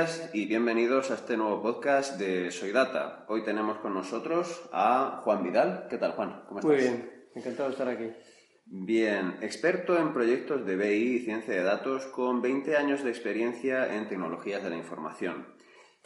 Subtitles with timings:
[0.00, 3.26] días y bienvenidos a este nuevo podcast de Soy Data.
[3.28, 5.88] Hoy tenemos con nosotros a Juan Vidal.
[5.90, 6.42] ¿Qué tal, Juan?
[6.48, 6.72] ¿Cómo estás?
[6.72, 8.10] Muy bien, encantado de estar aquí.
[8.64, 13.94] Bien, experto en proyectos de BI y ciencia de datos con 20 años de experiencia
[13.94, 15.46] en tecnologías de la información.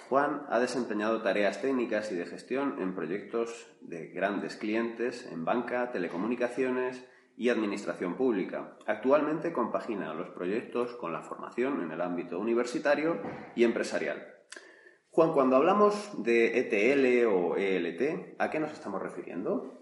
[0.09, 5.93] Juan ha desempeñado tareas técnicas y de gestión en proyectos de grandes clientes en banca,
[5.93, 7.05] telecomunicaciones
[7.37, 8.77] y administración pública.
[8.87, 13.21] Actualmente compagina los proyectos con la formación en el ámbito universitario
[13.57, 14.35] y empresarial.
[15.11, 19.73] Juan, cuando hablamos de ETL o ELT, ¿a qué nos estamos refiriendo?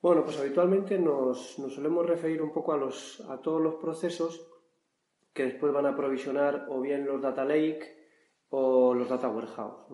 [0.00, 4.48] Bueno, pues habitualmente nos, nos solemos referir un poco a, los, a todos los procesos
[5.32, 8.02] que después van a provisionar o bien los data lake
[8.50, 9.86] o los data warehouse.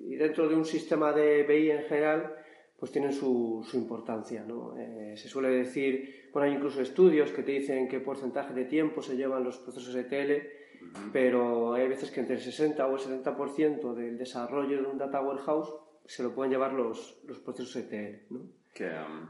[0.00, 2.36] y dentro de un sistema de BI en general,
[2.80, 4.42] pues tienen su, su importancia.
[4.44, 4.74] ¿no?
[4.76, 9.02] Eh, se suele decir, bueno, hay incluso estudios que te dicen qué porcentaje de tiempo
[9.02, 10.46] se llevan los procesos ETL,
[11.12, 15.20] pero hay veces que entre el 60 o el 70% del desarrollo de un data
[15.20, 15.72] warehouse
[16.06, 18.32] se lo pueden llevar los, los procesos ETL.
[18.34, 18.40] ¿no?
[18.72, 19.28] Que um,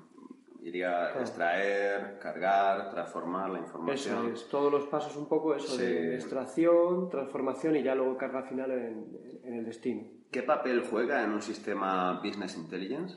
[0.63, 4.27] iría a extraer, cargar, transformar la información.
[4.27, 5.83] Eso es, todos los pasos un poco eso Sí.
[5.83, 9.07] de extracción, transformación y ya luego carga final en,
[9.43, 10.05] en el destino.
[10.31, 13.17] ¿Qué papel juega en un sistema Business Intelligence?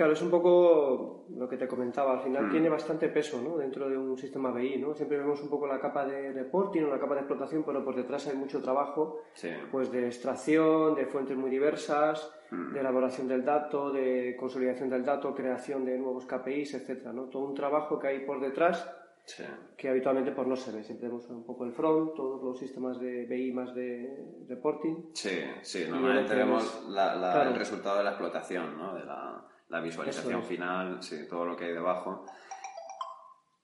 [0.00, 2.50] Claro, es un poco lo que te comentaba, al final Mm.
[2.52, 3.58] tiene bastante peso ¿no?
[3.58, 4.94] dentro de un sistema BI, ¿no?
[4.94, 7.94] Siempre vemos un poco la capa de reporting o la capa de explotación, pero por
[7.94, 9.50] detrás hay mucho trabajo Sí.
[9.70, 12.72] pues de extracción, de fuentes muy diversas, Mm.
[12.72, 17.24] de elaboración del dato, de consolidación del dato, creación de nuevos KPIs, etcétera, ¿no?
[17.24, 18.90] Todo un trabajo que hay por detrás
[19.26, 19.44] Sí.
[19.76, 20.82] que habitualmente pues no se ve.
[20.82, 24.16] Siempre vemos un poco el front, todos los sistemas de BI más de
[24.48, 25.10] reporting.
[25.12, 27.50] Sí, sí, normalmente vemos la- la- claro.
[27.50, 28.94] el resultado de la explotación, ¿no?
[28.94, 30.46] De la, la visualización es.
[30.46, 32.24] final, sí, todo lo que hay debajo.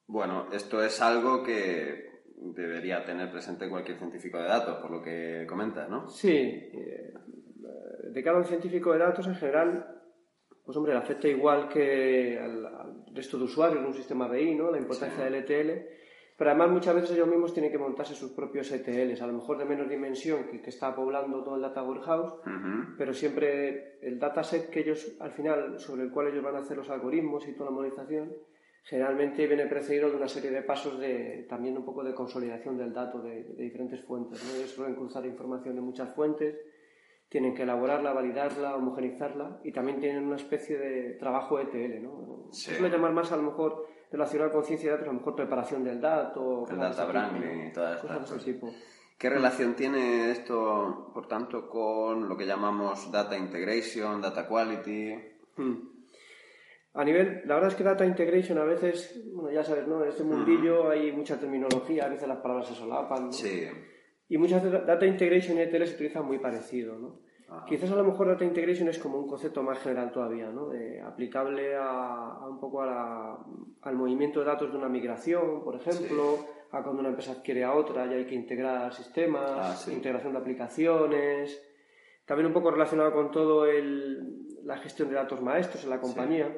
[0.06, 5.44] Bueno, esto es algo que debería tener presente cualquier científico de datos, por lo que
[5.48, 6.08] comentas, ¿no?
[6.08, 7.12] Sí, eh,
[8.10, 10.00] de cara a un científico de datos en general,
[10.64, 14.54] pues hombre, le afecta igual que al, al resto de usuarios de un sistema BI,
[14.54, 14.70] ¿no?
[14.70, 15.24] La importancia Sí.
[15.24, 15.86] del ETL.
[16.36, 19.56] Pero además muchas veces ellos mismos tienen que montarse sus propios ETLs, a lo mejor
[19.56, 22.94] de menos dimensión que que está poblando todo el data warehouse, Ujú.
[22.98, 26.76] pero siempre el dataset que ellos, al final, sobre el cual ellos van a hacer
[26.76, 28.34] los algoritmos y toda la modelización,
[28.84, 32.92] generalmente viene precedido de una serie de pasos de también un poco de consolidación del
[32.92, 34.44] dato de, de diferentes fuentes.
[34.44, 34.56] ¿no?
[34.56, 36.56] Ellos suelen cruzar información de muchas fuentes,
[37.28, 42.02] tienen que elaborarla, validarla, homogenizarla y también tienen una especie de trabajo ETL.
[42.02, 42.46] ¿no?
[42.52, 42.70] Sí.
[42.70, 45.34] Se suele llamar más a lo mejor relacionado con ciencia de datos, a lo mejor
[45.34, 47.66] preparación del dato, El data ¿no?
[47.66, 48.72] y todas estas cosas de ese tipo.
[49.18, 55.14] ¿Qué relación tiene esto, por tanto, con lo que llamamos data integration, data quality?
[55.56, 55.74] Hmm.
[56.92, 60.02] A nivel, la verdad es que data integration a veces, bueno, ya sabes, ¿no?
[60.02, 63.32] En este mundillo hay mucha terminología, a veces las palabras se solapan, ¿no?
[63.32, 63.64] Sí.
[64.28, 67.20] Y muchas veces data integration y ETL se utilizan muy parecido, ¿no?
[67.48, 67.64] Ajá.
[67.66, 70.68] Quizás a lo mejor data integration es como un concepto más general todavía, ¿no?
[70.68, 73.38] De- aplicable a, a un poco a la-
[73.82, 76.38] al movimiento de datos de una migración, por ejemplo,
[76.72, 79.92] a cuando una empresa adquiere a otra y hay que integrar sistemas, Ah, sí.
[79.92, 81.62] integración de aplicaciones,
[82.24, 86.48] también un poco relacionado con todo el, la gestión de datos maestros en la compañía.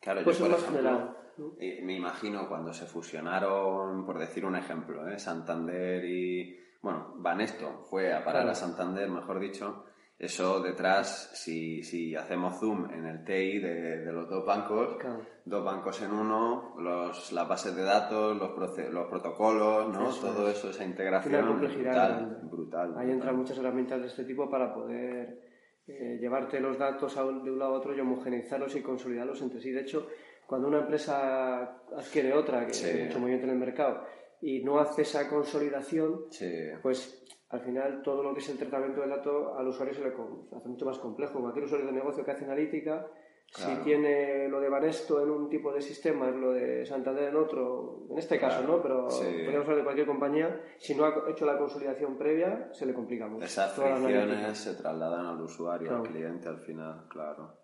[0.00, 1.52] Claro, Pues yo, por ejemplo, general, ¿no?
[1.60, 5.18] eh, me imagino cuando se fusionaron, por decir un ejemplo, ¿eh?
[5.20, 6.58] Santander y...
[6.82, 8.50] Bueno, Banesto fue a parar Claro.
[8.50, 9.84] a Santander, mejor dicho.
[10.22, 15.20] Eso detrás, si, si hacemos zoom en el TI de, de los dos bancos, Claro.
[15.44, 18.50] dos bancos en uno, los, las bases de datos, los,
[18.92, 20.10] los protocolos, ¿no?
[20.10, 22.36] Eso Todo eso, esa integración brutal, grande.
[22.48, 22.86] brutal.
[22.90, 23.10] Ahí brutal.
[23.10, 25.40] entran muchas herramientas de este tipo para poder
[25.88, 29.42] eh, llevarte los datos a un- de un lado a otro y homogeneizarlos y consolidarlos
[29.42, 29.72] entre sí.
[29.72, 30.06] De hecho,
[30.46, 32.86] cuando una empresa adquiere otra, que Sí.
[32.86, 34.04] hay mucho movimiento en el mercado,
[34.40, 36.46] y no hace esa consolidación, Sí.
[36.80, 37.18] pues
[37.52, 40.68] al final todo lo que es el tratamiento del dato al usuario se le hace
[40.68, 41.38] mucho más complejo.
[41.40, 43.06] Cualquier usuario de negocio que hace analítica
[43.46, 47.36] Si tiene lo de Banesto en un tipo de sistema, es lo de Santander en
[47.36, 48.80] otro, en este caso, ¿no?
[48.80, 52.94] Pero podemos hablar de cualquier compañía, si no ha hecho la consolidación previa, se le
[52.94, 53.44] complica mucho.
[53.44, 57.58] Esas fricciones se trasladan al usuario, al cliente al final, claro.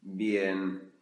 [0.00, 0.92] Bien.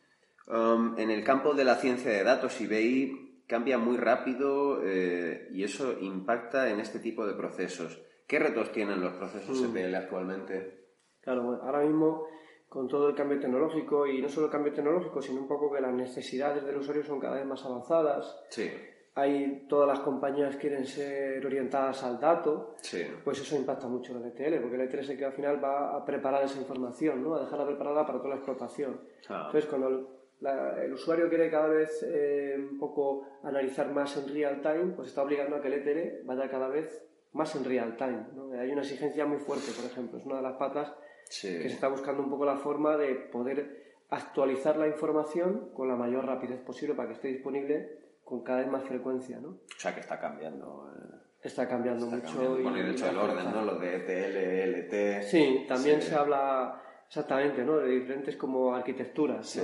[0.49, 5.65] Um, en el campo de la ciencia de datos, IBI cambia muy rápido eh, y
[5.65, 8.01] eso impacta en este tipo de procesos.
[8.27, 9.77] ¿Qué retos tienen los procesos mm.
[9.77, 10.79] ETL actualmente?
[11.23, 12.27] Claro, ahora mismo
[12.69, 15.81] con todo el cambio tecnológico y no solo el cambio tecnológico, sino un poco que
[15.81, 18.39] las necesidades del usuario son cada vez más avanzadas.
[18.51, 18.71] Sí.
[19.15, 23.03] Hay, todas las compañías quieren ser orientadas al dato, sí.
[23.25, 25.65] pues eso impacta mucho en el ETL, porque el ETL es el que al final
[25.65, 27.35] va a preparar esa información, ¿no?
[27.35, 29.01] a dejarla preparada para toda la explotación.
[29.23, 34.93] Entonces, cuando el, usuario quiere cada vez eh, un poco analizar más en real time,
[34.95, 38.27] pues está obligando a que el ETL vaya cada vez más en real time.
[38.35, 38.53] ¿no?
[38.59, 40.95] Hay una exigencia muy fuerte, por ejemplo, es una de las patas
[41.29, 45.97] que se está buscando un poco la forma de poder actualizar la información con la
[45.97, 49.49] mayor rapidez posible para que esté disponible con cada vez más frecuencia, ¿no?
[49.49, 50.91] O sea que está cambiando.
[50.95, 52.59] Eh, está cambiando mucho.
[52.59, 53.65] y, de hecho el orden, ¿no?
[53.65, 55.23] Lo de ETL, LT.
[55.23, 57.79] Sí, también se habla exactamente, ¿no?
[57.79, 59.49] De diferentes como arquitecturas.
[59.49, 59.61] Sí.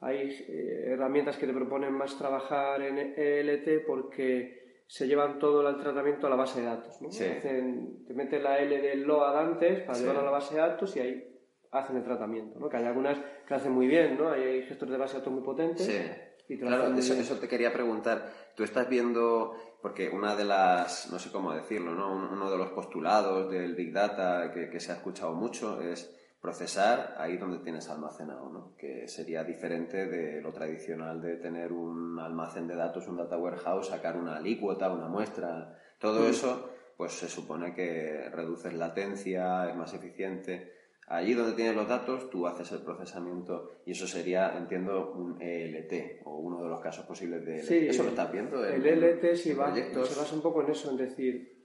[0.00, 5.76] Hay eh, herramientas que te proponen más trabajar en ELT porque se llevan todo el
[5.76, 7.02] tratamiento a la base de datos.
[7.02, 7.08] ¿no?
[7.10, 11.00] te meten la L del LOAD antes para llevarlo a la base de datos y
[11.00, 11.40] ahí
[11.72, 12.58] hacen el tratamiento.
[12.58, 12.68] ¿no?
[12.68, 14.30] Que hay algunas que hacen muy bien, ¿no?
[14.30, 15.84] hay gestores de base de datos muy potentes.
[15.86, 16.58] Sí.
[16.58, 18.32] claro, eso, eso, te quería preguntar.
[18.56, 22.12] Tú estás viendo, porque una de las, no sé cómo decirlo, ¿no?
[22.32, 27.14] uno de los postulados del Big Data que, que se ha escuchado mucho es procesar
[27.18, 28.76] ahí donde tienes almacenado, ¿no?
[28.76, 33.88] que sería diferente de lo tradicional de tener un almacén de datos, un data warehouse,
[33.88, 36.30] sacar una alícuota, una muestra, todo mm.
[36.30, 40.74] eso, pues se supone que reduces latencia, es más eficiente.
[41.08, 46.20] Allí donde tienes los datos, tú haces el procesamiento y eso sería, entiendo, un ELT
[46.24, 47.66] o uno de los casos posibles de ELT.
[47.66, 48.64] Sí, ¿Eso lo estás viendo?
[48.64, 51.57] el ELT sí va, un poco en eso, en decir,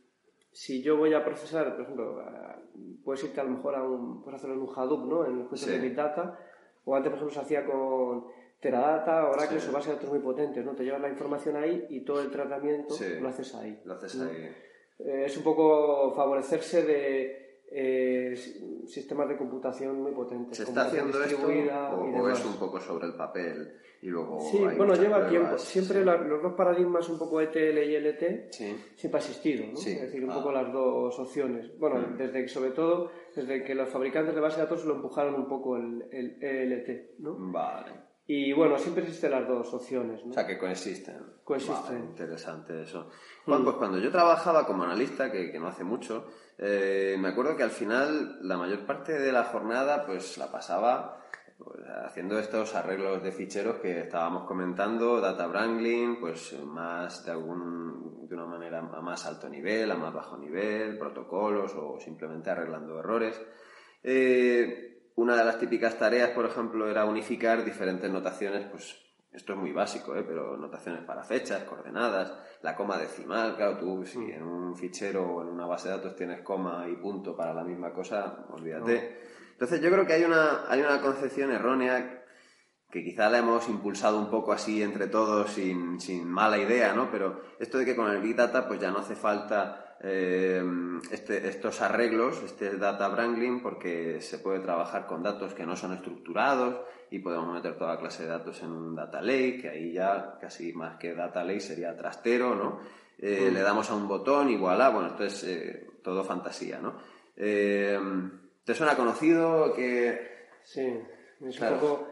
[0.53, 2.23] si yo voy a procesar, por ejemplo,
[3.03, 5.25] puedes irte a lo mejor a un, puedes hacerlo en un Hadoop, ¿no?
[5.25, 6.39] En el juicio de Big Data,
[6.85, 8.25] o antes, por ejemplo, se hacía con
[8.59, 9.71] Teradata, Oracle, sí.
[9.71, 10.73] base de datos muy potentes, ¿no?
[10.73, 13.81] Te llevas la información ahí y todo el tratamiento lo haces ahí.
[13.83, 14.55] Lo haces ahí.
[14.99, 17.42] Eh, es un poco favorecerse de
[17.75, 18.35] eh,
[18.85, 20.57] sistemas de computación muy potentes.
[20.57, 24.93] ¿Se está haciendo esto o, es un poco sobre el papel y luego Sí, bueno,
[24.95, 25.57] lleva tiempo.
[25.57, 29.79] Siempre los dos paradigmas, un poco ETL y LT, siempre ha existido, ¿no?
[29.79, 30.61] Es decir, un poco ah.
[30.61, 31.77] las dos opciones.
[31.79, 32.17] Bueno, mm.
[32.17, 35.47] desde que, sobre todo, desde que los fabricantes de base de datos lo empujaron un
[35.47, 37.35] poco el, el ELT, ¿no?
[37.51, 38.12] Vale.
[38.25, 40.23] Y bueno, siempre existen las dos opciones.
[40.23, 40.31] ¿no?
[40.31, 41.41] O sea, que coexisten.
[41.43, 42.03] Coexisten.
[42.03, 43.09] interesante eso.
[43.45, 46.27] Juan, pues cuando yo trabajaba como analista, que, que no hace mucho,
[46.57, 51.21] eh, me acuerdo que al final la mayor parte de la jornada pues la pasaba
[51.57, 58.27] pues, haciendo estos arreglos de ficheros que estábamos comentando, data wrangling, pues más de algún
[58.27, 62.99] de una manera a más alto nivel, a más bajo nivel, protocolos o simplemente arreglando
[62.99, 63.41] errores.
[64.01, 68.95] Eh, una de las típicas tareas, por ejemplo, era unificar diferentes notaciones, pues
[69.31, 70.23] esto es muy básico, ¿eh?
[70.27, 74.31] pero notaciones para fechas, coordenadas, la coma decimal, claro, tú si mm.
[74.31, 77.63] en un fichero o en una base de datos tienes coma y punto para la
[77.63, 79.21] misma cosa, olvídate.
[79.51, 82.23] Entonces yo creo que hay una, hay una concepción errónea
[82.91, 87.09] que quizá la hemos impulsado un poco así entre todos sin, sin mala idea, ¿no?
[87.09, 90.61] Pero esto de que con el Big Data pues ya no hace falta eh,
[91.11, 95.93] este, estos arreglos, este data wrangling, porque se puede trabajar con datos que no son
[95.93, 100.37] estructurados y podemos meter toda clase de datos en un data lake, que ahí ya
[100.41, 102.79] casi más que data lake sería trastero, ¿no?
[103.17, 106.95] Eh, le damos a un botón, igual a, bueno, esto es eh, todo fantasía, ¿no?
[107.33, 110.47] ¿Te suena conocido que...?
[110.63, 110.99] Sí,
[111.45, 112.09] es un poco...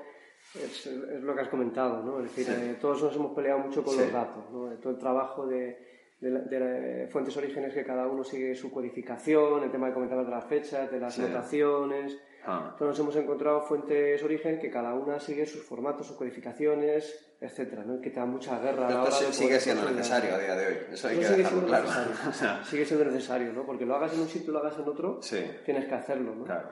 [0.56, 2.24] Es, lo que has comentado, ¿no?
[2.24, 4.70] Es decir, todos nos hemos peleado mucho con los datos, ¿no?
[4.78, 5.91] Todo el trabajo de
[6.22, 10.46] de, fuentes orígenes que cada uno sigue su codificación, el tema de comentar de las
[10.46, 12.18] fechas, de las notaciones.
[12.46, 12.70] Ah.
[12.72, 17.84] Entonces nos hemos encontrado fuentes origen que cada una sigue sus formatos, sus codificaciones, etcétera,
[17.84, 18.00] ¿no?
[18.02, 18.88] que te da mucha guerra.
[18.88, 20.78] a la hora sigue siendo necesario a día de hoy.
[20.92, 21.86] Eso hay que sigue siendo claro.
[21.86, 22.64] necesario.
[22.70, 23.66] sigue siendo necesario, ¿no?
[23.66, 25.20] Porque lo hagas en un sitio y lo hagas en otro,
[25.66, 26.46] tienes que hacerlo, ¿no?
[26.46, 26.70] Claro.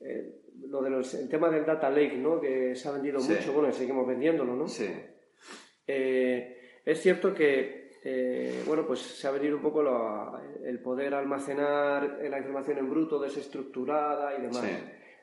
[0.00, 2.40] Eh, lo de el tema del data lake, ¿no?
[2.40, 4.68] Que se ha vendido mucho, bueno, y seguimos vendiéndolo, ¿no?
[4.68, 4.88] Sí.
[5.86, 9.82] Eh, es cierto que eh, bueno, pues se ha venido un poco
[10.62, 14.62] el poder almacenar la información en bruto, desestructurada y demás.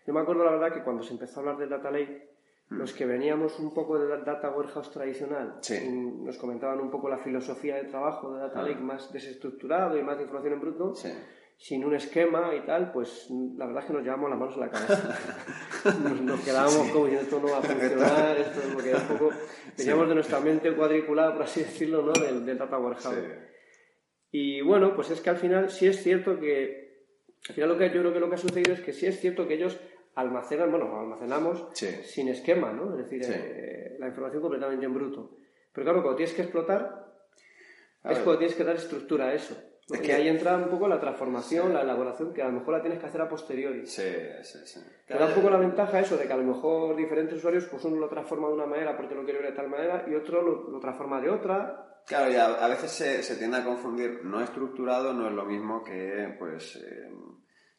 [0.07, 2.27] Yo me acuerdo la verdad que cuando se empezó a hablar del data lake,
[2.69, 2.75] mm.
[2.75, 5.59] los que veníamos un poco del data warehouse tradicional,
[6.23, 10.17] nos comentaban un poco la filosofía de trabajo de data lake más desestructurado y más
[10.17, 10.95] de información en bruto.
[11.61, 14.59] Sin un esquema y tal, pues la verdad es que nos llevamos las manos a
[14.61, 15.15] la cabeza.
[16.23, 19.31] nos, quedábamos como diciendo esto no va a funcionar, esto es lo que un poco...
[19.77, 22.13] Veníamos de nuestra mente cuadriculada, por así decirlo, ¿no?
[22.13, 23.15] del, del Data Warehouse.
[24.31, 27.05] Y bueno, pues es que al final sí es cierto que,
[27.47, 29.19] al final lo que yo creo que lo que ha sucedido es que sí es
[29.19, 29.79] cierto que ellos
[30.15, 32.97] almacenan, bueno, almacenamos sin esquema, ¿no?
[32.97, 35.37] Es decir, eh, la información completamente en bruto.
[35.71, 37.05] Pero claro, cuando tienes que explotar,
[38.03, 39.55] es cuando tienes que dar estructura a eso.
[39.91, 42.99] Porque ahí entra un poco la transformación, la elaboración, que a lo mejor la tienes
[42.99, 43.85] que hacer a posteriori.
[43.85, 44.03] Sí,
[44.41, 44.79] sí, sí.
[45.05, 47.83] Te da un poco la ventaja eso, de que a lo mejor diferentes usuarios, pues
[47.85, 50.41] uno lo transforma de una manera porque lo quiere ver de tal manera y otro
[50.41, 52.01] lo, transforma de otra.
[52.07, 54.21] Claro, y a, veces se, se, tiende a confundir.
[54.23, 57.09] No estructurado no es lo mismo que, pues, eh,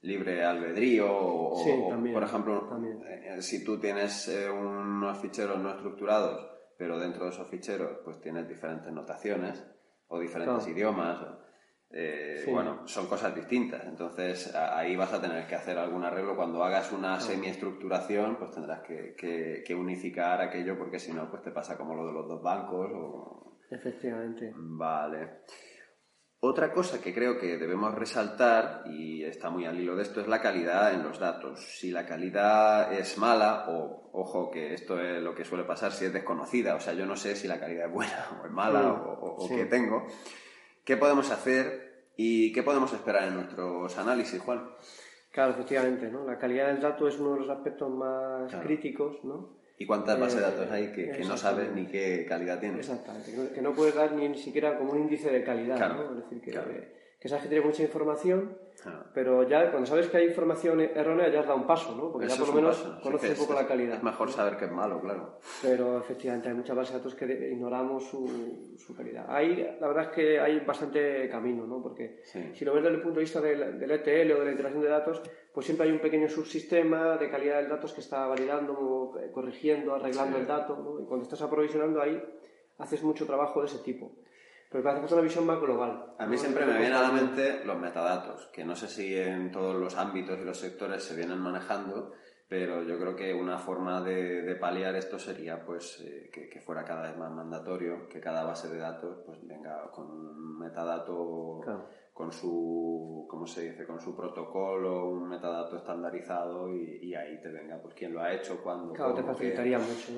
[0.03, 2.69] libre albedrío o, por ejemplo,
[3.09, 8.21] eh, si tú tienes eh, unos ficheros no estructurados, pero dentro de esos ficheros, pues
[8.21, 9.63] tienes diferentes notaciones
[10.09, 11.25] o diferentes idiomas.
[11.95, 13.85] Eh, bueno, son cosas distintas.
[13.87, 16.37] Entonces ahí vas a tener que hacer algún arreglo.
[16.37, 21.77] Cuando hagas una semiestructuración, pues tendrás que, unificar aquello porque si no, pues te pasa
[21.77, 22.91] como lo de los dos bancos.
[23.71, 24.53] Efectivamente.
[24.55, 25.43] Vale.
[26.45, 30.27] Otra cosa que creo que debemos resaltar, y está muy al hilo de esto, es
[30.27, 31.61] la calidad en los datos.
[31.79, 36.07] Si la calidad es mala, o ojo que esto es lo que suele pasar si
[36.07, 38.93] es desconocida, o sea, yo no sé si la calidad es buena o es mala
[38.93, 40.07] o, qué tengo,
[40.85, 41.82] ¿qué podemos hacer
[42.17, 44.69] y qué podemos esperar en nuestros análisis, Juan?
[45.31, 46.27] Claro, efectivamente, ¿no?
[46.27, 49.63] La calidad del dato es uno de los aspectos más críticos, ¿no?
[49.79, 52.79] ¿Y cuántas bases de datos hay que, no sabes ni qué calidad tienen?
[52.79, 56.11] Exactamente, que no puedes dar ni, siquiera como un índice de calidad, ¿no?
[56.11, 58.59] Es decir, que, que sabes que tiene mucha información,
[59.15, 62.11] pero ya cuando sabes que hay información errónea ya has dado un paso, ¿no?
[62.11, 63.99] Porque ya por lo menos conoces un poco la calidad.
[63.99, 65.39] Es mejor saber que es malo, claro.
[65.63, 69.27] Pero efectivamente hay muchas bases de datos que ignoramos su, su calidad.
[69.29, 71.81] Ahí la verdad es que hay bastante camino, ¿no?
[71.81, 74.51] Porque si lo ves desde el punto de vista del, del, ETL o de la
[74.51, 75.23] integración de datos,
[75.55, 80.39] pues siempre hay un pequeño subsistema de calidad del datos que está validando, corrigiendo, arreglando
[80.39, 81.01] el dato, ¿no?
[81.01, 82.21] Y cuando estás aprovisionando ahí
[82.79, 84.11] haces mucho trabajo de ese tipo.
[84.73, 86.15] Pero parece que es una visión más global.
[86.19, 89.53] A mí siempre me vienen a la mente los metadatos, que no sé si en
[89.53, 92.13] todos los ámbitos y los sectores se vienen manejando,
[92.49, 97.03] pero yo creo que una forma de, paliar esto sería pues eh, que, fuera cada
[97.03, 101.61] vez más mandatorio, que cada base de datos pues venga con un metadato
[102.15, 103.87] con su ¿cómo se dice?
[103.87, 105.29] con su protocolo, un
[105.73, 108.93] metadato estandarizado y, ahí te venga pues quién lo ha hecho, cuándo.
[108.93, 110.13] Claro, te facilitaría mucho.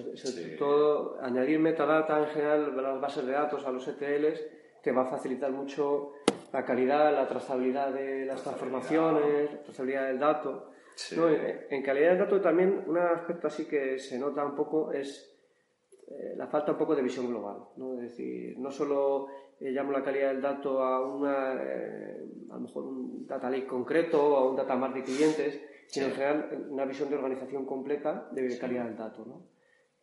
[0.59, 4.43] Todo, añadir metadata en general a las bases de datos, a los ETLs,
[4.83, 6.13] te va a facilitar mucho
[6.53, 10.71] la calidad, la trazabilidad de las transformaciones, la trazabilidad del dato.
[11.71, 15.35] En, calidad del dato también un aspecto así que se nota un poco es
[16.09, 17.57] eh, la falta un poco de visión global.
[17.77, 17.95] ¿no?
[17.95, 19.27] Es decir, no solo
[19.61, 23.67] eh, llamo la calidad del dato a una, eh, a lo mejor un data lake
[23.67, 27.65] concreto o a un data mart de clientes, sino en general una visión de organización
[27.65, 29.55] completa de calidad del dato, ¿no?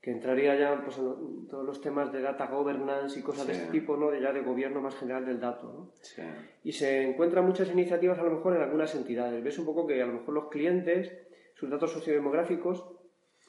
[0.02, 3.68] que entraría ya pues, en todos los temas de data governance y cosas de ese
[3.68, 4.10] tipo, ¿no?
[4.10, 5.72] de ya de gobierno más general del dato.
[5.72, 5.92] ¿no?
[6.64, 9.44] Y se encuentran muchas iniciativas a lo mejor en algunas entidades.
[9.44, 11.14] Ves un poco que a lo mejor los clientes,
[11.54, 12.84] sus datos sociodemográficos,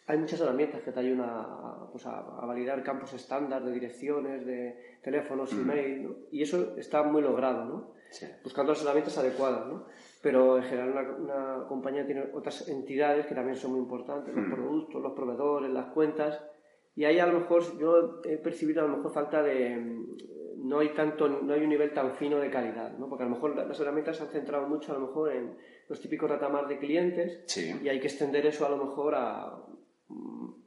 [0.07, 4.99] hay muchas herramientas que te ayudan a, pues a, validar campos estándar de direcciones, de
[5.03, 5.61] teléfonos, mm.
[5.61, 7.93] email, y eso está muy logrado, ¿no?
[8.43, 9.67] buscando las herramientas adecuadas.
[9.67, 9.87] ¿no?
[10.21, 14.53] Pero en general una, compañía tiene otras entidades que también son muy importantes, los mm.
[14.53, 16.43] productos, los proveedores, las cuentas,
[16.95, 20.01] y ahí a lo mejor yo he percibido a lo mejor falta de...
[20.59, 23.09] No hay, tanto, no hay un nivel tan fino de calidad, ¿no?
[23.09, 25.57] porque a lo mejor las herramientas se han centrado mucho a lo mejor en
[25.89, 27.45] los típicos datamar de clientes
[27.83, 29.59] y hay que extender eso a lo mejor a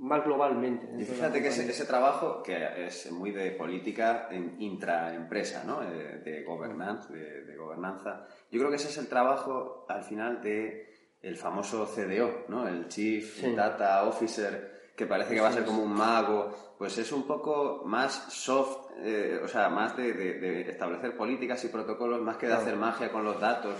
[0.05, 0.87] más globalmente.
[0.97, 5.81] Y fíjate que ese, trabajo, que es muy de política en intraempresa, ¿no?
[5.81, 11.17] de, de governance, de, gobernanza, yo creo que ese es el trabajo al final de
[11.21, 12.67] el famoso CDO, ¿no?
[12.67, 17.11] el Chief Data Officer, que parece que va a ser como un mago, pues es
[17.11, 22.45] un poco más soft, eh, o sea, más de, establecer políticas y protocolos, más que
[22.47, 23.75] de hacer magia con los datos,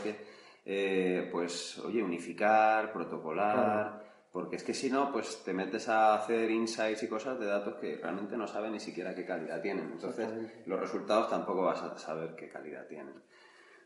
[0.65, 4.04] eh, pues, oye, unificar, protocolar
[4.35, 7.75] porque es que si no, pues te metes a hacer insights y cosas de datos
[7.75, 9.93] que realmente no sabes ni siquiera qué calidad tienen.
[9.93, 10.27] Entonces,
[10.65, 13.13] los resultados tampoco vas a saber qué calidad tienen.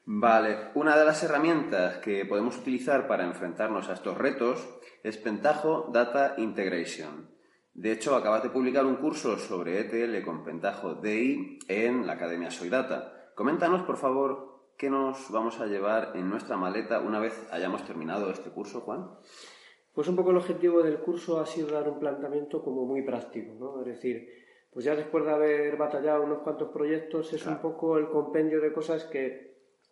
[0.06, 4.68] Vale, una de las herramientas que podemos utilizar para enfrentarnos a estos retos
[5.03, 7.29] es Pentaho Data Integration.
[7.75, 12.50] De hecho, acabas de publicar un curso sobre ETL con Pentaho DI en la Academia
[12.50, 13.34] Soy Data.
[13.36, 18.32] Coméntanos, por favor, qué nos vamos a llevar en nuestra maleta una vez hayamos terminado
[18.32, 19.12] este curso, Juan.
[19.93, 23.53] Pues un poco el objetivo del curso ha sido dar un planteamiento como muy práctico,
[23.55, 23.79] ¿no?
[23.81, 24.29] Es decir,
[24.72, 28.72] pues ya después de haber batallado unos cuantos proyectos es un poco el compendio de
[28.72, 29.50] cosas que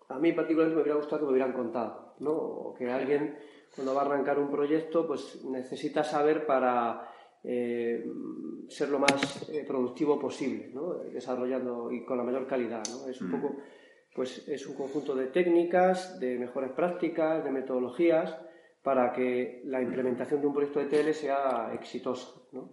[0.10, 2.32] a mí particularmente me hubiera gustado que me hubieran contado, ¿no?
[2.32, 3.38] O que alguien,
[3.76, 7.10] cuando va a arrancar un proyecto, pues necesita saber para
[7.44, 8.06] eh,
[8.68, 10.96] ser lo más eh, productivo posible, ¿no?
[10.96, 12.84] desarrollando y con la mayor calidad.
[12.90, 13.08] ¿no?
[13.10, 13.56] Es un poco,
[14.14, 18.38] pues es un conjunto de técnicas, de mejores prácticas, de metodologías
[18.88, 22.30] para que la implementación de un proyecto de TL sea exitosa.
[22.54, 22.72] ¿no?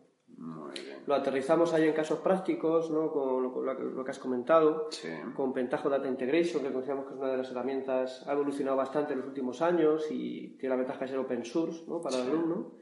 [1.08, 3.10] Lo aterrizamos ahí en casos prácticos, ¿no?
[3.10, 4.90] con lo, que has comentado,
[5.34, 9.14] con Pentaho Data Integration, que consideramos que es una de las herramientas, ha evolucionado bastante
[9.14, 12.00] en los últimos años y tiene la ventaja de ser open source ¿no?
[12.00, 12.74] para el alumno.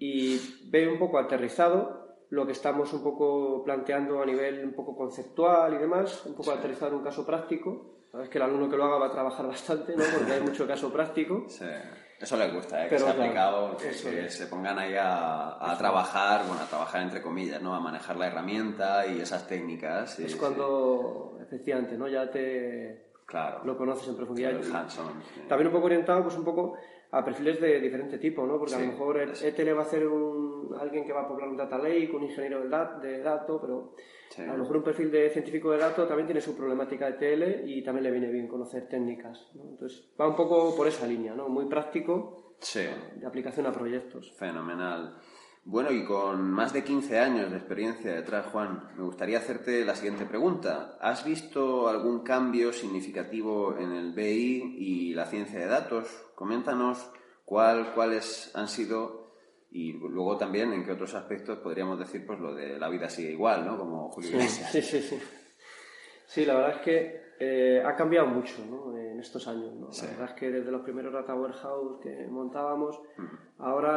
[0.00, 0.40] Y
[0.72, 5.74] ve un poco aterrizado lo que estamos un poco planteando a nivel un poco conceptual
[5.74, 8.08] y demás, un poco aterrizado en un caso práctico.
[8.10, 10.02] Sabes que el alumno que lo haga va a trabajar bastante, ¿no?
[10.18, 11.44] porque hay mucho caso práctico.
[11.46, 11.64] Sí.
[12.20, 12.88] Eso les gusta, ¿eh?
[12.88, 17.74] que sea aplicado, que, se pongan ahí a, trabajar, bueno, a trabajar entre comillas, ¿no?
[17.74, 20.18] A manejar la herramienta y esas técnicas.
[20.18, 22.08] es cuando, efectivamente, ¿no?
[22.08, 23.62] Ya te claro.
[23.64, 24.52] lo conoces en profundidad.
[25.48, 26.76] También un poco orientado, pues un poco
[27.12, 28.58] a perfiles de diferente tipo, ¿no?
[28.58, 31.48] Porque a lo mejor el ETL va a ser un, alguien que va a poblar
[31.48, 33.94] un data lake, un ingeniero de datos, pero
[34.38, 37.68] a lo mejor un perfil de científico de datos también tiene su problemática de TL
[37.68, 39.50] y también le viene bien conocer técnicas.
[39.54, 41.48] Entonces va un poco por esa línea, ¿no?
[41.48, 42.54] Muy práctico
[43.18, 44.32] de aplicación a proyectos.
[44.36, 45.16] Fenomenal.
[45.64, 49.94] Bueno, y con más de 15 años de experiencia detrás, Juan, me gustaría hacerte la
[49.94, 50.96] siguiente pregunta.
[51.00, 56.08] ¿Has visto algún cambio significativo en el BI y la ciencia de datos?
[56.34, 57.10] Coméntanos
[57.44, 59.20] cuál, cuáles han sido
[59.70, 63.30] y luego también en qué otros aspectos podríamos decir pues lo de la vida sigue
[63.30, 63.78] igual, ¿no?
[63.78, 64.72] Como Julio Iglesias.
[64.72, 65.18] Sí, sí, sí.
[66.30, 68.96] Sí, la verdad es que eh, ha cambiado mucho ¿no?
[68.96, 69.74] en estos años.
[69.74, 69.88] ¿no?
[69.88, 73.00] La verdad es que desde los primeros Data Warehouse que montábamos,
[73.58, 73.96] ahora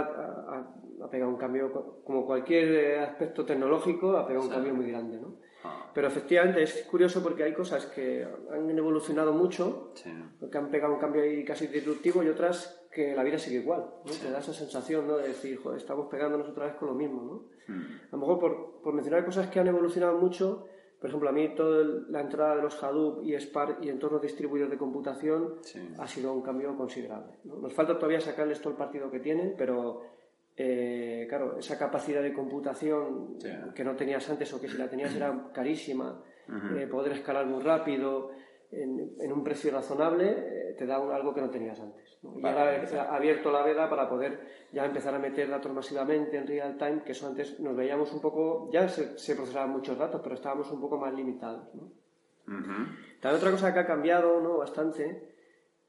[0.99, 5.19] ha, pegado un cambio, como cualquier aspecto tecnológico, ha pegado un cambio muy grande.
[5.19, 5.35] ¿no?
[5.63, 5.91] Ah.
[5.93, 9.93] Pero efectivamente es curioso porque hay cosas que han evolucionado mucho,
[10.51, 13.85] que han pegado un cambio ahí casi disruptivo y otras que la vida sigue igual,
[14.05, 14.11] ¿no?
[14.11, 15.17] Te da esa sensación, ¿no?
[15.17, 17.73] De decir, joder, estamos pegándonos otra vez con lo mismo, ¿no?
[17.73, 17.99] Hmm.
[18.07, 20.67] A lo mejor por, por, mencionar cosas que han evolucionado mucho,
[21.03, 24.69] por ejemplo, a mí toda la entrada de los Hadoop y Spark y entornos distribuidos
[24.69, 25.55] de computación
[25.99, 27.33] ha sido un cambio considerable.
[27.43, 27.57] ¿no?
[27.57, 30.03] Nos falta todavía sacarles todo el partido que tienen, pero
[30.55, 33.37] eh, claro, esa capacidad de computación
[33.75, 36.23] que no tenías antes o que si la tenías era carísima,
[36.77, 38.31] eh, poder escalar muy rápido,
[38.75, 42.17] en, un precio razonable eh, te da algo que no tenías antes.
[42.21, 44.39] Y ahora ha abierto la veda para poder
[44.71, 48.21] ya empezar a meter datos masivamente en real time, que eso antes nos veíamos un
[48.21, 51.67] poco, ya se, procesaban muchos datos, pero estábamos un poco más limitados.
[52.45, 54.57] También otra cosa que ha cambiado ¿no?
[54.57, 55.33] bastante,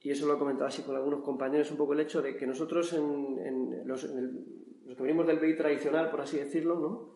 [0.00, 2.46] y eso lo he comentado así con algunos compañeros, un poco el hecho de que
[2.46, 7.14] nosotros en, los, que venimos del BI tradicional, por así decirlo, ¿no?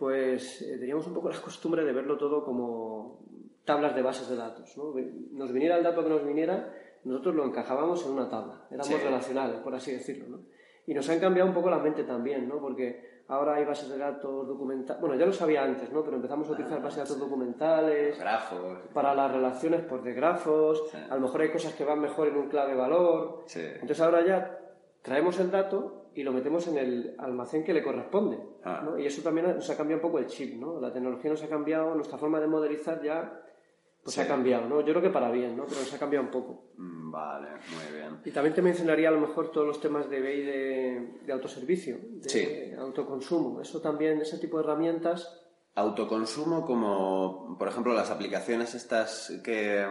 [0.00, 3.20] pues eh, teníamos un poco la costumbre de verlo todo como
[3.70, 4.76] tablas de bases de datos.
[4.76, 4.92] ¿no?
[5.32, 6.72] Nos viniera el dato que nos viniera,
[7.04, 10.26] nosotros lo encajábamos en una tabla, éramos relacionales, por así decirlo.
[10.28, 10.42] ¿no?
[10.86, 12.60] Y nos han cambiado un poco la mente también, ¿no?
[12.60, 16.02] porque ahora hay bases de datos documentales, bueno, ya lo sabía antes, ¿no?
[16.02, 20.92] pero empezamos a utilizar bases de datos documentales, grafos, para las relaciones pues, de grafos,
[21.08, 24.58] a lo mejor hay cosas que van mejor en un clave valor, entonces ahora ya
[25.00, 28.36] traemos el dato y lo metemos en el almacén que le corresponde.
[28.64, 28.82] Ah.
[28.84, 28.98] ¿no?
[28.98, 30.80] Y eso también nos ha cambiado un poco el chip, ¿no?
[30.80, 33.40] La tecnología nos ha cambiado, nuestra forma de modelizar ya
[34.02, 34.80] pues ha cambiado, ¿no?
[34.80, 35.64] Yo creo que para bien, ¿no?
[35.66, 36.72] Pero se ha cambiado un poco.
[36.76, 38.20] Mm, vale, muy bien.
[38.24, 41.98] Y también te mencionaría a lo mejor todos los temas de BI de, de autoservicio,
[42.00, 43.60] de autoconsumo.
[43.60, 45.36] Eso también, ese tipo de herramientas.
[45.74, 49.86] Autoconsumo como, por ejemplo, las aplicaciones estas que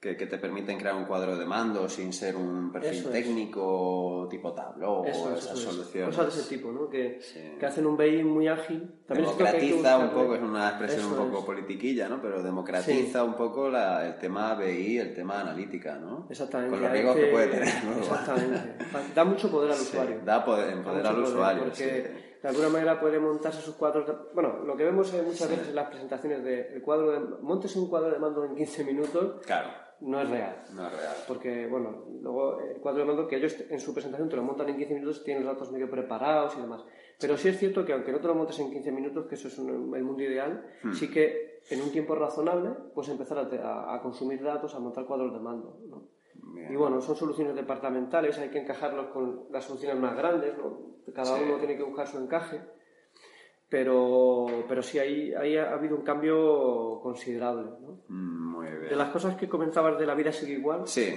[0.00, 5.02] que, te permiten crear un cuadro de mando sin ser un perfil técnico tipo Tableau
[5.02, 6.16] o esas soluciones.
[6.16, 6.88] Cosas de ese tipo, ¿no?
[6.88, 7.20] Que,
[7.58, 8.90] que hacen un BI muy ágil.
[9.06, 12.22] También democratiza un poco, es una expresión un poco politiquilla, ¿no?
[12.22, 16.26] Pero democratiza un poco la, el tema BI, el tema analítica, ¿no?
[16.30, 16.70] Exactamente.
[16.70, 18.84] Con los riesgos que, puede tener, Exactamente.
[19.14, 20.20] da mucho poder al usuario.
[20.24, 24.06] Da poder, poder al usuario, porque de alguna manera puede montarse sus cuadros.
[24.06, 24.14] De...
[24.32, 27.20] Bueno, lo que vemos muchas veces en las presentaciones de cuadro de.
[27.42, 29.44] Montes un cuadro de mando en 15 minutos.
[29.44, 30.64] Claro no es real.
[30.74, 31.16] No es real.
[31.28, 34.68] Porque, bueno, luego el cuadro de mando que ellos en su presentación te lo montan
[34.68, 36.84] en 15 minutos, tienen los datos medio preparados y demás.
[37.18, 39.48] Pero sí es cierto que aunque no te lo montes en 15 minutos, que eso
[39.48, 40.92] es el mundo ideal, hmm.
[40.92, 45.40] sí que en un tiempo razonable puedes empezar a, consumir datos, a montar cuadros de
[45.40, 45.78] mando.
[45.88, 46.08] ¿no?
[46.70, 50.90] Y bueno, son soluciones departamentales, hay que encajarlos con las soluciones más grandes, ¿no?
[51.12, 52.60] cada uno tiene que buscar su encaje
[53.70, 57.70] pero, pero sí ahí, ahí ha habido un cambio considerable.
[57.80, 58.02] ¿no?
[58.08, 58.90] Mm, muy bien.
[58.90, 61.14] De las cosas que comentabas de la vida sigue igual, sí.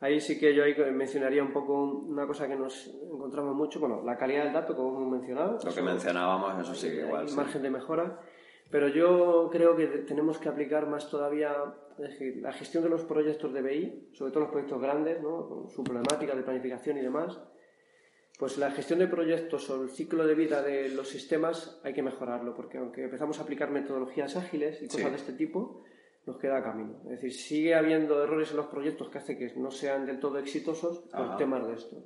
[0.00, 4.02] ahí sí que yo ahí mencionaría un poco una cosa que nos encontramos mucho, bueno,
[4.04, 5.58] la calidad del dato, como hemos mencionado.
[5.64, 7.26] Lo que mencionábamos, eso sigue igual.
[7.26, 8.20] Hay margen de mejora.
[8.70, 11.52] Pero yo creo que tenemos que aplicar más todavía
[11.98, 15.48] la gestión de los proyectos de BI, sobre todo los proyectos grandes, ¿no?
[15.48, 17.40] con su problemática de planificación y demás.
[18.40, 22.02] Pues la gestión de proyectos o el ciclo de vida de los sistemas hay que
[22.02, 25.82] mejorarlo, porque aunque empezamos a aplicar metodologías ágiles y cosas de este tipo,
[26.24, 27.02] nos queda camino.
[27.04, 30.38] Es decir, sigue habiendo errores en los proyectos que hace que no sean del todo
[30.38, 32.02] exitosos por temas de estos.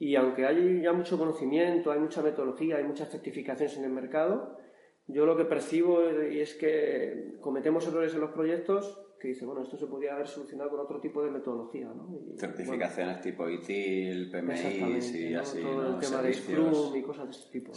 [0.00, 4.58] Y aunque hay ya mucho conocimiento, hay mucha metodología, hay muchas certificaciones en el mercado,
[5.06, 9.76] yo lo que percibo es que cometemos errores en los proyectos que dice, bueno, esto
[9.76, 12.18] se podría haber solucionado con otro tipo de metodología, ¿no?
[12.36, 14.54] Certificaciones tipo ITIL, PMI
[15.30, 17.72] y así, Todo el tema de Scrum y cosas de este tipo.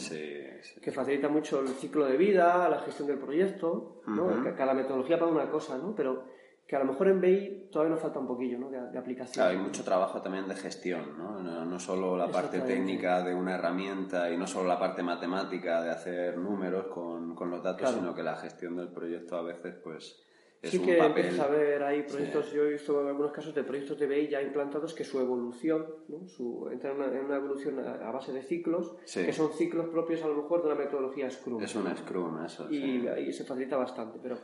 [0.81, 4.43] Que facilita mucho el ciclo de vida, la gestión del proyecto, ¿no?
[4.55, 5.95] Cada metodología para una cosa, ¿no?
[5.95, 8.69] Pero que a lo mejor en BI todavía nos falta un poquillo ¿no?
[8.69, 9.33] de, aplicación.
[9.33, 11.39] Claro, hay mucho trabajo también de gestión, ¿no?
[11.65, 15.89] No, solo la parte técnica de una herramienta y no solo la parte matemática de
[15.89, 20.21] hacer números con, con los datos, sino que la gestión del proyecto a veces pues
[20.61, 21.25] es sí un que papel...
[21.25, 24.41] empiezas a ver, hay proyectos, yo he visto algunos casos de proyectos de BI ya
[24.41, 26.27] implantados que su evolución, ¿no?
[26.27, 30.35] su, entran en una, evolución a, base de ciclos, que son ciclos propios a lo
[30.35, 31.63] mejor de una metodología Scrum.
[31.63, 32.69] Es un Scrum, eso.
[32.69, 34.37] Y ahí se facilita bastante, pero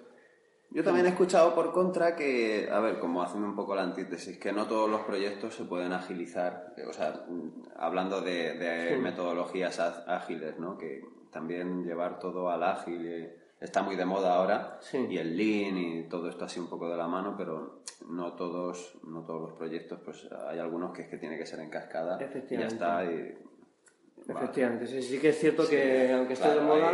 [0.71, 4.37] yo también he escuchado por contra que, a ver, como haciendo un poco la antítesis,
[4.37, 7.25] que no todos los proyectos se pueden agilizar, o sea,
[7.77, 10.77] hablando de, metodologías ágiles, ¿no?
[10.77, 11.01] Que
[11.31, 16.03] también llevar todo al ágil eh, está muy de moda ahora y el lean y
[16.03, 19.99] todo esto así un poco de la mano, pero no todos, no todos los proyectos,
[20.03, 23.03] pues hay algunos que es que tiene que ser en cascada y ya está.
[23.05, 23.37] Y,
[24.27, 26.93] Efectivamente, sí, sí que es cierto que aunque esté de moda,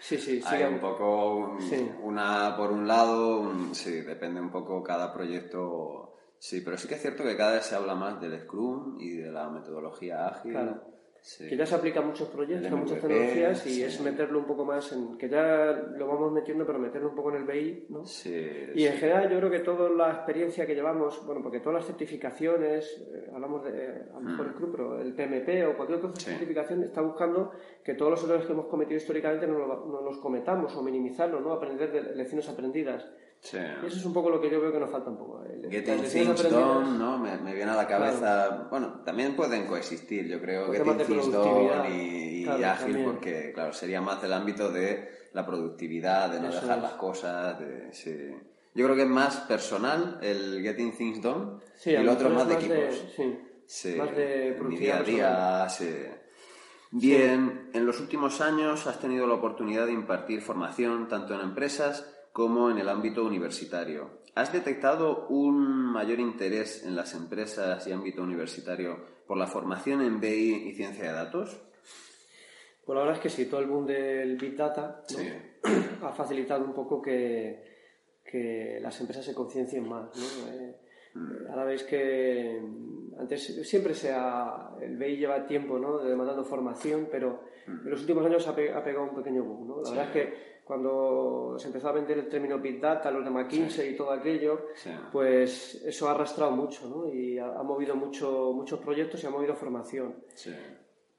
[0.00, 1.58] sí, sí, hay un poco
[2.02, 7.02] una por un lado, sí, depende un poco cada proyecto, sí, pero sí que es
[7.02, 10.56] cierto que cada vez se habla más del Scrum y de la metodología ágil.
[11.38, 14.64] Que ya se aplica a muchos proyectos, a muchas tecnologías y es meterlo un poco
[14.64, 15.18] más en.
[15.18, 18.02] que ya lo vamos metiendo, pero meterlo un poco en el BI, ¿no?
[18.74, 21.86] y en general yo creo que toda la experiencia que llevamos, bueno, porque todas las
[21.86, 24.72] certificaciones, eh, hablamos de, a lo mejor el mm.
[24.72, 27.52] pero el PMP o cualquier otra certificación está buscando
[27.84, 31.52] que todos los errores que hemos cometido históricamente no, no los cometamos o minimizarlos, ¿no?
[31.52, 33.06] Aprender de lecciones aprendidas.
[33.40, 33.56] Sí.
[33.56, 35.42] Eso es un poco lo que yo veo que nos falta un poco.
[35.70, 37.18] Getting things done, ¿no?
[37.18, 38.68] Me, viene a la cabeza.
[38.70, 44.22] Bueno, también pueden coexistir, yo creo, Getting things done y, ágil, porque, claro, sería más
[44.24, 47.58] el ámbito de la productividad, de no dejar las cosas.
[47.58, 48.34] De, sí.
[48.74, 52.54] Yo creo que es más personal el Getting things done y el otro más de
[52.54, 53.04] equipos.
[53.66, 53.94] sí.
[53.96, 55.04] Más de productividad.
[55.04, 56.20] Día a día,
[56.92, 62.04] Bien, en los últimos años has tenido la oportunidad de impartir formación tanto en empresas
[62.32, 64.20] como en el ámbito universitario.
[64.34, 70.20] ¿Has detectado un mayor interés en las empresas y ámbito universitario por la formación en
[70.20, 71.60] BI y ciencia de datos?
[72.84, 75.02] Pues la verdad es que sí, todo el boom del Big Data
[76.02, 77.68] ha facilitado un poco que,
[78.80, 80.08] las empresas se conciencien más.
[80.16, 80.76] Eh,
[81.14, 81.50] mm.
[81.50, 82.60] ahora veis que
[83.18, 85.98] antes siempre sea el BI lleva tiempo ¿no?
[85.98, 87.84] demandando formación, pero mm.
[87.84, 89.68] en los últimos años ha, pegado un pequeño boom.
[89.68, 89.82] ¿no?
[89.82, 93.30] La verdad es que cuando se empezó a vender el término Big Data, los de
[93.30, 94.66] McKinsey y todo aquello,
[95.12, 97.12] pues eso ha arrastrado mucho, ¿no?
[97.12, 100.14] Y ha, movido mucho, muchos proyectos y ha movido formación.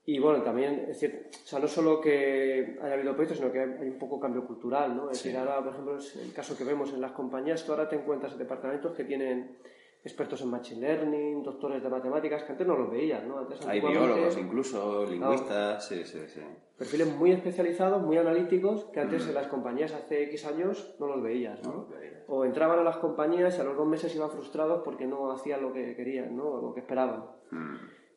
[0.04, 3.60] Y bueno, también, es decir, o sea, no solo que haya habido proyectos, sino que
[3.60, 5.12] hay un poco cambio cultural, ¿no?
[5.12, 7.98] Es decir, ahora, por ejemplo, el caso que vemos en las compañías, tú ahora te
[7.98, 9.58] encuentras departamentos que tienen
[10.04, 13.38] expertos en Machine Learning, doctores de matemáticas, que antes no los veías, ¿no?
[13.38, 16.42] Antes, Hay biólogos incluso, lingüistas, sí, sí, sí.
[16.78, 21.22] Perfiles muy especializados, muy analíticos, que antes en las compañías hace X años no los
[21.22, 21.88] veías, ¿no?
[22.28, 25.62] O entraban a las compañías y a los dos meses iban frustrados porque no hacían
[25.62, 26.46] lo que querían, ¿no?
[26.46, 27.26] O lo que esperaban.
[27.52, 27.76] Mm.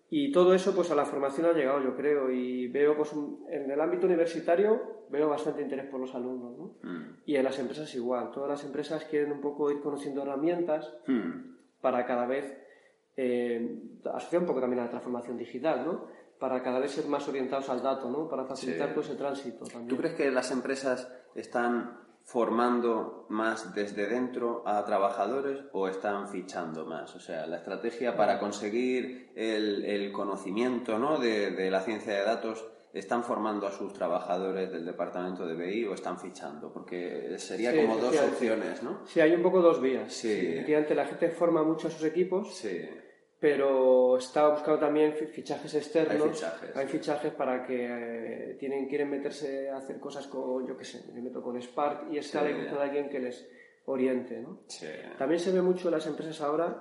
[0.09, 3.71] Y todo eso, pues a la formación ha llegado, yo creo, y veo, pues en
[3.71, 6.65] el ámbito universitario, veo bastante interés por los alumnos, ¿no?
[6.89, 7.17] Mm.
[7.27, 8.31] Y en las empresas igual.
[8.31, 11.54] Todas las empresas quieren un poco ir conociendo herramientas mm
[11.85, 12.57] para cada vez,
[13.15, 13.79] eh,
[14.15, 16.07] asociar un poco también a la transformación digital, ¿no?
[16.39, 18.27] Para cada vez ser más orientados al dato, ¿no?
[18.27, 19.89] Para facilitar todo ese tránsito también.
[19.89, 26.87] ¿Tú crees que las empresas están formando más desde dentro a trabajadores o están fichando
[26.87, 27.15] más?
[27.17, 31.19] O sea, la estrategia para conseguir el, conocimiento ¿no?
[31.19, 32.65] de, la ciencia de datos
[32.95, 36.73] ¿Están formando a sus trabajadores del departamento de BI o están fichando?
[36.73, 39.05] Porque sería como dos opciones, ¿no?
[39.05, 40.13] Sí, hay un poco dos vías.
[40.13, 40.31] Sí.
[40.31, 42.89] Efectivamente, la gente forma mucho a sus equipos, sí.
[43.41, 46.23] pero está buscando también fichajes externos.
[46.23, 46.77] Hay fichajes.
[46.77, 51.13] Hay fichajes para que eh, tienen, quieren meterse a hacer cosas con, yo qué sé,
[51.13, 52.55] me meto con Spark y Scala sí.
[52.73, 53.45] y alguien que les
[53.87, 54.61] oriente, ¿no?
[54.69, 54.87] Sí.
[55.19, 56.81] También se ve mucho en las empresas ahora,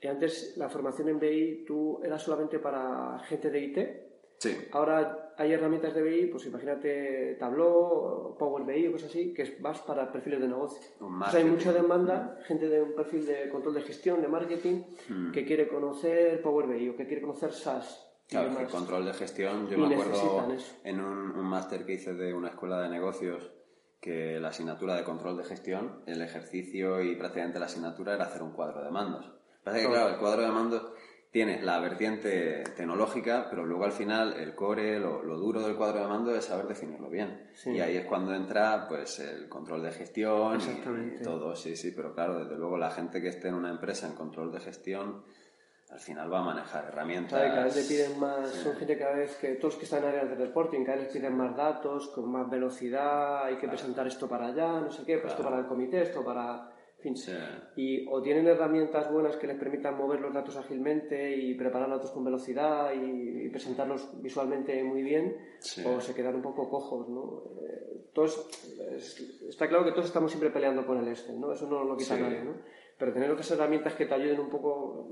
[0.00, 4.09] que antes la formación en BI tú era solamente para gente de IT,
[4.40, 4.56] Sí.
[4.72, 9.60] Ahora hay herramientas de BI, pues imagínate Tableau, Power BI o cosas así, que es
[9.60, 10.80] más para perfiles de negocio.
[11.00, 14.82] Un Entonces hay mucha demanda, gente de un perfil de control de gestión, de marketing,
[15.10, 15.32] Mm.
[15.32, 18.06] que quiere conocer Power BI o que quiere conocer SaaS.
[18.28, 20.46] Claro, el control de gestión, yo me acuerdo
[20.84, 23.50] en un, un máster que hice de una escuela de negocios
[24.00, 28.42] que la asignatura de control de gestión, el ejercicio y prácticamente la asignatura era hacer
[28.42, 29.30] un cuadro de mandos.
[29.62, 30.92] Parece que, claro, el cuadro de mandos
[31.30, 36.00] tiene la vertiente tecnológica, pero luego al final el core, lo, lo duro del cuadro
[36.00, 37.48] de mando es saber definirlo bien.
[37.54, 37.70] Sí.
[37.70, 41.92] Y ahí es cuando entra pues el control de gestión y- y todo, sí, sí,
[41.94, 45.22] pero claro, desde luego la gente que esté en una empresa en control de gestión
[45.90, 47.32] al final va a manejar herramientas.
[47.38, 50.08] Claro, cada vez le piden más, son gente cada vez que todos que están en
[50.10, 54.06] áreas de reporting, cada vez les piden más datos, con más velocidad, hay que presentar
[54.06, 56.69] esto para allá, no sé qué, pues esto para el comité, esto para...
[57.00, 57.32] Fin, Sí.
[57.76, 62.10] y o tienen herramientas buenas que les permitan mover los datos ágilmente y preparar datos
[62.10, 65.82] con velocidad y, y presentarlos visualmente muy bien, Sí.
[65.86, 67.44] o se quedan un poco cojos, ¿no?
[67.66, 68.48] Eh, todos,
[68.96, 71.52] es- está claro que todos estamos siempre peleando con el Excel, ¿no?
[71.52, 72.22] Eso no lo quita Sí.
[72.22, 72.54] nadie, ¿no?
[72.98, 75.08] Pero tener otras herramientas que te ayuden un poco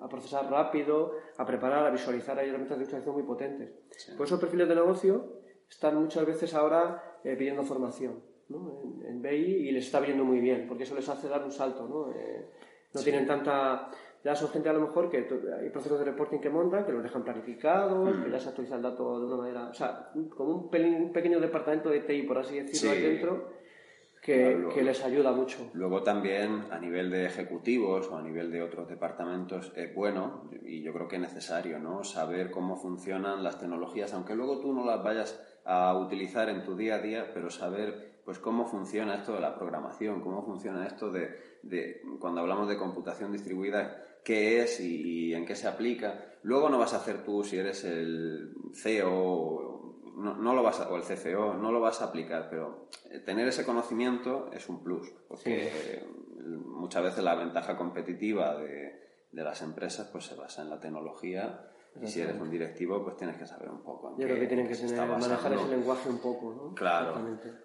[0.00, 3.70] a procesar rápido, a preparar, a visualizar, hay herramientas de visualización muy potentes.
[4.16, 8.80] Por eso perfiles de negocio están muchas veces ahora eh, pidiendo formación ¿no?
[9.02, 11.50] en, en BI y les está viniendo muy bien, porque eso les hace dar un
[11.52, 11.86] salto.
[11.88, 12.46] No, Eh,
[12.94, 13.88] no tienen tanta...
[14.24, 17.02] Ya son gente a lo mejor que hay procesos de reporting que montan, que los
[17.02, 18.24] dejan planificados, Mm.
[18.24, 19.68] que ya se actualiza el dato de una manera...
[19.68, 22.96] O sea, como un, pelín- un pequeño departamento de TI, por así decirlo, Sí.
[22.96, 23.50] ahí dentro,
[24.22, 24.68] que, Claro.
[24.70, 25.70] que les ayuda mucho.
[25.74, 30.82] Luego también a nivel de ejecutivos o a nivel de otros departamentos es bueno y
[30.82, 32.02] yo creo que es necesario, ¿no?
[32.02, 36.74] Saber cómo funcionan las tecnologías, aunque luego tú no las vayas a utilizar en tu
[36.76, 41.10] día a día, pero saber pues cómo funciona esto de la programación, cómo funciona esto
[41.10, 46.22] de, de cuando hablamos de computación distribuida, qué es y, y en qué se aplica.
[46.42, 50.80] Luego no vas a hacer tú si eres el CEO o- no, no lo vas
[50.80, 54.68] a- o el CFO, no lo vas a aplicar, pero eh, tener ese conocimiento es
[54.68, 56.04] un plus, porque eh,
[56.64, 61.70] muchas veces la ventaja competitiva de, de las empresas pues se basa en la tecnología
[62.02, 64.10] y si eres un directivo pues tienes que saber un poco.
[64.10, 66.74] en Yo creo que tienen que tener, manejar ese lenguaje un poco, ¿no?
[66.74, 67.14] Claro.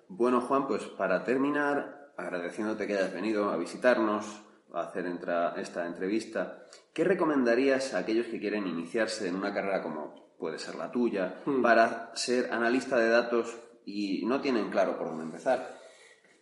[0.08, 4.42] Bueno, Juan, pues para terminar, agradeciéndote que hayas venido a visitarnos,
[4.74, 6.64] a hacer entra- esta entrevista,
[6.94, 11.42] ¿qué recomendarías a aquellos que quieren iniciarse en una carrera como puede ser la tuya,
[11.46, 11.62] Hmm.
[11.62, 15.81] para ser analista de datos y no tienen claro por dónde empezar?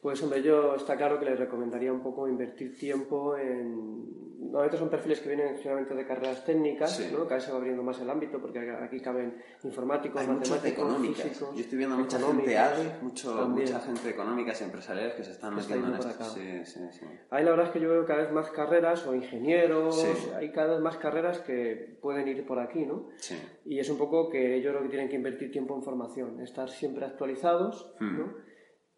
[0.02, 4.30] Pues hombre, yo está claro que les recomendaría un poco invertir tiempo en...
[4.40, 7.10] Normalmente son perfiles que vienen generalmente de carreras técnicas, Sí.
[7.12, 7.24] ¿no?
[7.26, 11.54] Cada vez se va abriendo más el ámbito porque aquí caben informáticos, Hay matemáticos, físicos...
[11.54, 15.52] Yo estoy viendo mucha gente ADE, mucho, mucha gente económicas y empresariales que se están
[15.52, 16.24] Que metiendo en esto.
[16.24, 17.06] Sí, sí, sí.
[17.30, 20.08] Ahí la verdad es que yo veo cada vez más carreras o ingenieros,
[20.38, 23.10] hay cada vez más carreras que pueden ir por aquí, ¿no?
[23.18, 23.36] Sí.
[23.66, 26.70] Y es un poco que yo creo que tienen que invertir tiempo en formación, estar
[26.70, 28.18] siempre actualizados Hmm.
[28.18, 28.49] ¿no?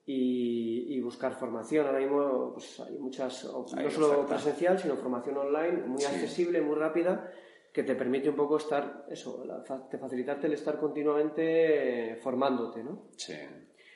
[0.05, 1.85] Y, y buscar formación.
[1.87, 6.07] Ahora mismo pues, hay muchas, no solo presencial, sino formación online, muy Sí.
[6.07, 7.31] accesible, muy rápida,
[7.73, 13.03] que te permite un poco estar, eso, la te facilitarte el estar continuamente formándote, ¿no?
[13.15, 13.33] Sí.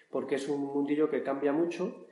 [0.10, 2.06] Porque es un mundillo que cambia mucho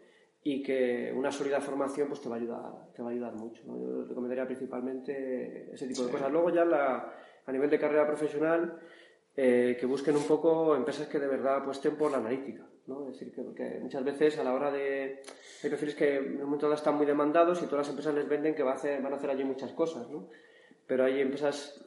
[0.46, 3.64] y que una sólida formación pues te va a ayudar, te va a ayudar mucho.
[3.66, 3.80] ¿no?
[3.80, 6.14] Yo recomendaría principalmente ese tipo de Sí.
[6.14, 6.32] cosas.
[6.32, 7.14] Luego ya la-
[7.46, 8.80] a nivel de carrera profesional
[9.36, 12.68] eh, que busquen un poco empresas que de verdad apuesten por la analítica.
[12.88, 13.08] ¿No?
[13.10, 15.22] Es decir, que, muchas veces a la hora de...
[15.64, 18.28] Hay perfiles que en un momento dado están muy demandados y todas las empresas les
[18.28, 20.10] venden que va a hacer- van a hacer allí muchas cosas.
[20.10, 20.28] ¿no?
[20.88, 21.80] Pero hay empresas...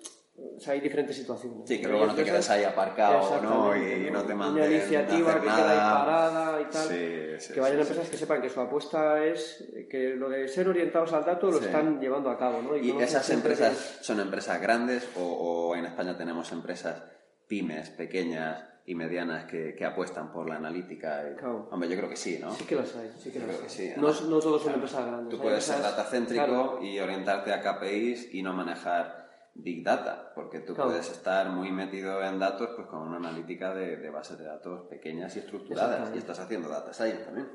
[0.57, 1.67] O sea, hay diferentes situaciones.
[1.67, 3.75] Sí, que luego no te quedes ahí aparcado, ¿no?
[3.75, 6.89] Y no te Una manden iniciativa hacer que queda ahí parada y tal.
[6.89, 10.47] Sí, sí, que vayan sí, empresas que sepan que su apuesta es que lo de
[10.49, 12.61] ser orientados al dato lo están llevando a cabo.
[12.61, 12.77] ¿no?
[12.77, 17.03] ¿Y conocen esas empresas son empresas grandes o, o en España tenemos empresas
[17.49, 21.29] pymes, pequeñas y medianas que, que apuestan por la analítica?
[21.31, 21.68] Y- Claro.
[21.70, 22.53] Hombre, yo creo que sí, ¿no?
[22.53, 22.85] Sí que hay,
[23.18, 23.62] sí que creo hay.
[23.62, 25.29] que sí, no, no todos son claro, empresas grandes.
[25.37, 30.61] Tú puedes ser datacéntrico claro, y orientarte a KPIs y no manejar Big Data, porque
[30.61, 34.44] tú puedes estar muy metido en datos pues con una analítica de, de bases de
[34.44, 37.49] datos pequeñas y estructuradas y estás haciendo data science también.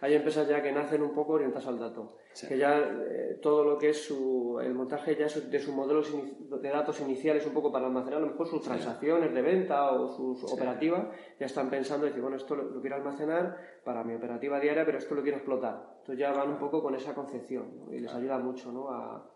[0.00, 2.18] Hay empresas ya que nacen un poco orientadas al dato.
[2.32, 2.46] Sí.
[2.46, 6.12] Que ya eh, todo lo que es su, el montaje ya su- de sus modelos
[6.62, 10.08] de datos iniciales, un poco para almacenar a lo mejor sus transacciones de venta o
[10.08, 11.06] sus operativas,
[11.40, 14.98] ya están pensando, decir, bueno, esto lo, lo quiero almacenar para mi operativa diaria, pero
[14.98, 15.96] esto lo quiero explotar.
[16.00, 17.92] Entonces ya van un poco con esa concepción ¿no?
[17.92, 18.90] y les ayuda mucho ¿no?
[18.90, 19.28] a,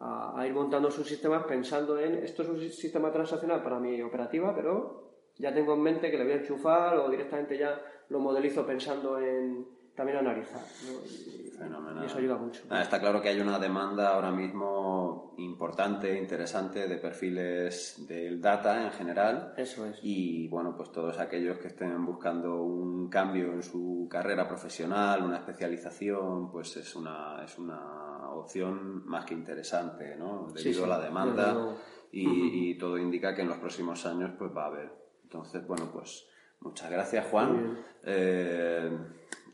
[0.00, 4.02] a- a ir montando sus sistemas pensando en, esto es un sistema transaccional para mi
[4.02, 8.18] operativa, pero ya tengo en mente que le voy a enchufar o directamente ya lo
[8.20, 10.60] modelizo pensando en también analizar.
[10.60, 11.58] ¿no?
[11.58, 12.02] Fenomenal.
[12.02, 12.62] y eso ayuda mucho.
[12.68, 18.84] Ah, está claro que hay una demanda ahora mismo importante, interesante de perfiles del data
[18.84, 19.54] en general.
[19.56, 19.98] Eso es.
[20.02, 25.38] Y bueno, pues todos aquellos que estén buscando un cambio en su carrera profesional, una
[25.38, 30.48] especialización, pues es una, es una opción más que interesante, ¿no?
[30.52, 31.76] Debido a la demanda
[32.10, 34.92] y, y, todo indica que en los próximos años pues va a haber.
[35.22, 36.26] Entonces, bueno, pues
[36.60, 37.78] muchas gracias Juan.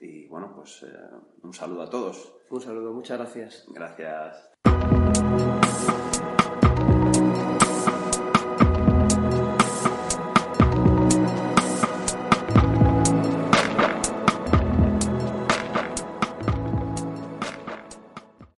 [0.01, 0.97] Y bueno, pues eh,
[1.43, 2.33] un saludo a todos.
[2.51, 3.67] Un saludo, muchas gracias.
[3.69, 4.51] Gracias.